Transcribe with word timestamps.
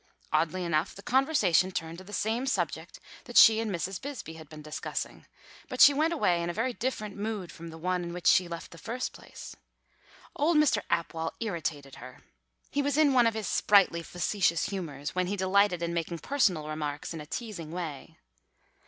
Oddly 0.33 0.65
enough 0.65 0.95
the 0.95 1.03
conversation 1.03 1.69
turned 1.71 1.99
to 1.99 2.03
the 2.03 2.11
same 2.11 2.47
subject 2.47 2.99
that 3.25 3.37
she 3.37 3.59
and 3.59 3.69
Mrs. 3.69 4.01
Bisbee 4.01 4.33
had 4.33 4.49
been 4.49 4.63
discussing, 4.63 5.27
but 5.69 5.79
she 5.79 5.93
went 5.93 6.11
away 6.11 6.41
in 6.41 6.49
a 6.49 6.55
very 6.55 6.73
different 6.73 7.15
mood 7.15 7.51
from 7.51 7.67
the 7.67 7.77
one 7.77 8.03
in 8.03 8.11
which 8.11 8.25
she 8.25 8.47
left 8.47 8.71
the 8.71 8.79
first 8.79 9.13
place. 9.13 9.55
Old 10.35 10.57
Mr. 10.57 10.81
Apwall 10.89 11.33
irritated 11.39 11.97
her. 11.97 12.23
He 12.71 12.81
was 12.81 12.97
in 12.97 13.13
one 13.13 13.27
of 13.27 13.35
his 13.35 13.47
sprightly 13.47 14.01
facetious 14.01 14.69
humours, 14.69 15.13
when 15.13 15.27
he 15.27 15.35
delighted 15.35 15.83
in 15.83 15.93
making 15.93 16.17
personal 16.17 16.67
remarks 16.67 17.13
in 17.13 17.21
a 17.21 17.27
teasing 17.27 17.71
way. 17.71 18.17